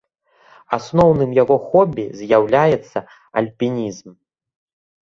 [0.77, 2.99] Асноўным яго хобі з'яўляецца
[3.45, 4.09] альпінізм.